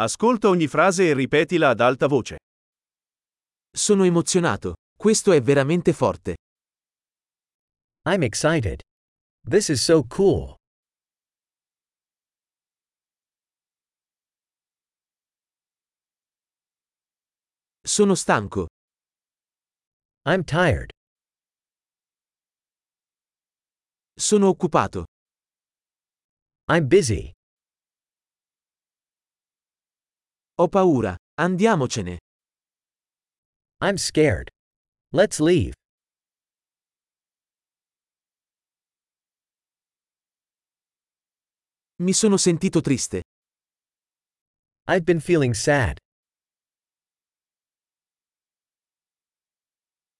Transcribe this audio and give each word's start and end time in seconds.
Ascolta 0.00 0.48
ogni 0.48 0.68
frase 0.68 1.08
e 1.08 1.12
ripetila 1.12 1.70
ad 1.70 1.80
alta 1.80 2.06
voce. 2.06 2.36
Sono 3.68 4.04
emozionato. 4.04 4.74
Questo 4.96 5.32
è 5.32 5.42
veramente 5.42 5.92
forte. 5.92 6.36
I'm 8.08 8.22
excited. 8.22 8.80
This 9.42 9.70
is 9.70 9.82
so 9.82 10.04
cool. 10.06 10.54
Sono 17.84 18.14
stanco. 18.14 18.68
I'm 20.26 20.44
tired. 20.44 20.90
Sono 24.14 24.46
occupato. 24.46 25.06
I'm 26.70 26.86
busy. 26.86 27.32
Ho 30.60 30.66
paura. 30.66 31.16
Andiamocene. 31.38 32.16
I'm 33.80 33.96
scared. 33.96 34.50
Let's 35.12 35.38
leave. 35.38 35.72
Mi 42.00 42.12
sono 42.12 42.36
sentito 42.36 42.80
triste. 42.80 43.22
I've 44.88 45.04
been 45.04 45.20
feeling 45.20 45.54
sad. 45.54 45.96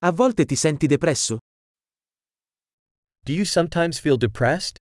A 0.00 0.10
volte 0.12 0.44
ti 0.44 0.54
senti 0.54 0.86
depresso? 0.86 1.38
Do 3.24 3.32
you 3.32 3.46
sometimes 3.46 3.98
feel 3.98 4.18
depressed? 4.18 4.76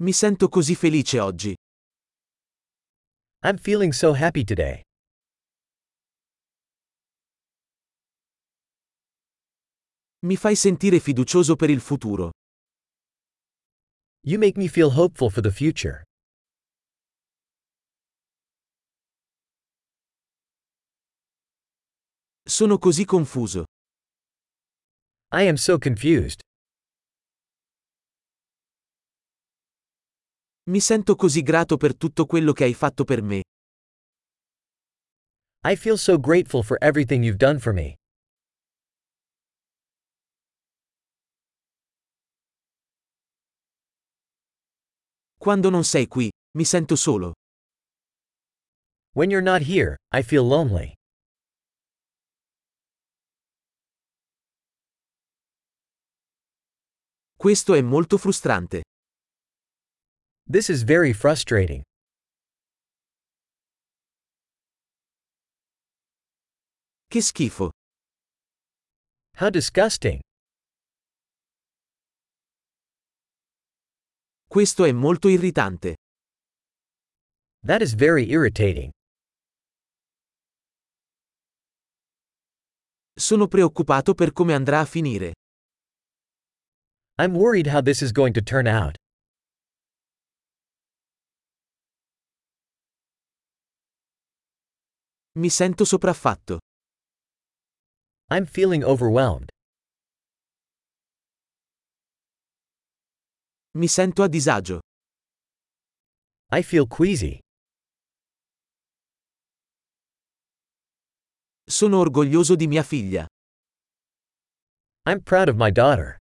Mi 0.00 0.12
sento 0.12 0.48
così 0.48 0.76
felice 0.76 1.18
oggi. 1.18 1.52
I'm 3.42 3.56
feeling 3.58 3.92
so 3.92 4.12
happy 4.12 4.44
today. 4.44 4.80
Mi 10.20 10.36
fai 10.36 10.54
sentire 10.54 11.00
fiducioso 11.00 11.56
per 11.56 11.70
il 11.70 11.80
futuro. 11.80 12.30
You 14.24 14.38
make 14.38 14.56
me 14.56 14.68
feel 14.68 14.90
hopeful 14.90 15.30
for 15.30 15.42
the 15.42 15.50
future. 15.50 16.04
Sono 22.44 22.78
così 22.78 23.04
confuso. 23.04 23.64
I 25.32 25.48
am 25.48 25.56
so 25.56 25.76
confused. 25.78 26.47
Mi 30.68 30.80
sento 30.80 31.16
così 31.16 31.40
grato 31.40 31.78
per 31.78 31.96
tutto 31.96 32.26
quello 32.26 32.52
che 32.52 32.64
hai 32.64 32.74
fatto 32.74 33.04
per 33.04 33.22
me. 33.22 33.42
I 35.64 35.74
feel 35.76 35.96
so 35.96 36.18
grateful 36.18 36.62
for 36.62 36.76
everything 36.82 37.24
you've 37.24 37.38
done 37.38 37.58
for 37.58 37.72
me. 37.72 37.96
Quando 45.38 45.70
non 45.70 45.84
sei 45.84 46.06
qui, 46.06 46.30
mi 46.58 46.64
sento 46.64 46.96
solo. 46.96 47.32
When 49.14 49.30
you're 49.30 49.42
not 49.42 49.62
here, 49.62 49.96
I 50.12 50.22
feel 50.22 50.46
lonely. 50.46 50.92
Questo 57.34 57.72
è 57.72 57.80
molto 57.80 58.18
frustrante. 58.18 58.82
This 60.50 60.70
is 60.70 60.82
very 60.82 61.12
frustrating. 61.12 61.82
Che 67.10 67.20
schifo. 67.20 67.70
How 69.36 69.50
disgusting. 69.50 70.20
Questo 74.48 74.84
è 74.84 74.92
molto 74.92 75.28
irritante. 75.28 75.96
That 77.66 77.82
is 77.82 77.92
very 77.92 78.30
irritating. 78.30 78.90
Sono 83.14 83.48
preoccupato 83.48 84.14
per 84.14 84.32
come 84.32 84.54
andrà 84.54 84.80
a 84.80 84.86
finire. 84.86 85.34
I'm 87.18 87.34
worried 87.34 87.66
how 87.66 87.82
this 87.82 88.00
is 88.00 88.12
going 88.12 88.32
to 88.32 88.40
turn 88.40 88.66
out. 88.66 88.96
Mi 95.38 95.50
sento 95.50 95.84
sopraffatto. 95.84 96.58
I'm 98.32 98.44
feeling 98.44 98.82
overwhelmed. 98.82 99.48
Mi 103.76 103.86
sento 103.86 104.24
a 104.24 104.28
disagio. 104.28 104.80
I 106.50 106.62
feel 106.62 106.88
queasy. 106.88 107.38
Sono 111.64 111.98
orgoglioso 111.98 112.56
di 112.56 112.66
mia 112.66 112.82
figlia. 112.82 113.24
I'm 115.04 115.22
proud 115.22 115.48
of 115.48 115.54
my 115.54 115.70
daughter. 115.70 116.16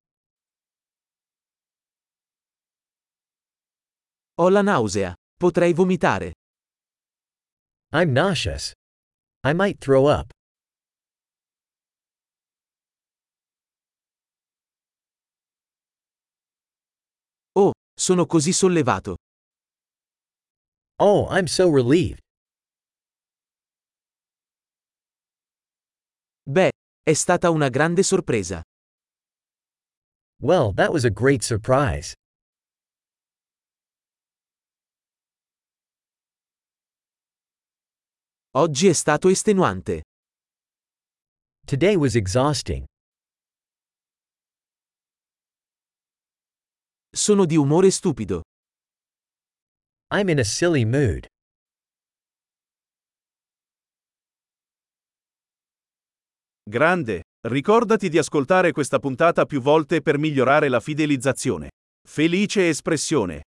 Ho 4.34 4.50
la 4.50 4.60
nausea. 4.60 5.14
Potrei 5.38 5.72
vomitare. 5.72 6.32
I'm 7.92 8.12
nauseous. 8.12 8.74
I 9.46 9.52
might 9.52 9.78
throw 9.78 10.06
up. 10.06 10.32
Oh, 17.54 17.70
sono 17.96 18.26
così 18.26 18.52
sollevato. 18.52 19.14
Oh, 20.98 21.28
I'm 21.28 21.46
so 21.46 21.70
relieved. 21.70 22.18
Beh, 26.42 26.70
è 27.04 27.12
stata 27.12 27.50
una 27.50 27.68
grande 27.68 28.02
sorpresa. 28.02 28.62
Well, 30.40 30.72
that 30.72 30.92
was 30.92 31.04
a 31.04 31.10
great 31.10 31.44
surprise. 31.44 32.14
Oggi 38.56 38.86
è 38.86 38.94
stato 38.94 39.28
estenuante. 39.28 40.04
Today 41.66 41.94
was 41.94 42.14
exhausting. 42.14 42.86
Sono 47.14 47.44
di 47.44 47.56
umore 47.56 47.90
stupido. 47.90 48.40
I'm 50.14 50.30
in 50.30 50.38
a 50.38 50.44
silly 50.44 50.86
mood. 50.86 51.26
Grande. 56.62 57.24
Ricordati 57.46 58.08
di 58.08 58.16
ascoltare 58.16 58.72
questa 58.72 58.98
puntata 58.98 59.44
più 59.44 59.60
volte 59.60 60.00
per 60.00 60.16
migliorare 60.16 60.70
la 60.70 60.80
fidelizzazione. 60.80 61.68
Felice 62.08 62.70
espressione. 62.70 63.42